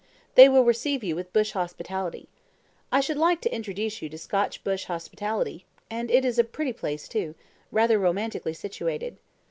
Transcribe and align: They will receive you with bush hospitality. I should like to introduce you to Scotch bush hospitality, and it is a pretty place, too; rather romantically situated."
They 0.33 0.49
will 0.49 0.63
receive 0.65 1.03
you 1.03 1.15
with 1.15 1.31
bush 1.31 1.51
hospitality. 1.51 2.27
I 2.91 3.01
should 3.01 3.17
like 3.17 3.39
to 3.41 3.53
introduce 3.53 4.01
you 4.01 4.09
to 4.09 4.17
Scotch 4.17 4.63
bush 4.63 4.85
hospitality, 4.85 5.63
and 5.91 6.09
it 6.09 6.25
is 6.25 6.39
a 6.39 6.43
pretty 6.43 6.73
place, 6.73 7.07
too; 7.07 7.35
rather 7.71 7.99
romantically 7.99 8.53
situated." 8.55 9.17